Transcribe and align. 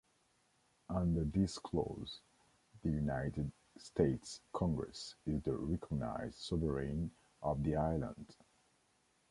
Under 0.89 1.23
this 1.25 1.59
clause, 1.59 2.21
the 2.81 2.89
United 2.89 3.51
States 3.77 4.41
Congress 4.51 5.13
is 5.27 5.43
the 5.43 5.53
recognized 5.55 6.39
sovereign 6.39 7.11
of 7.43 7.63
the 7.63 7.75
island. 7.75 8.35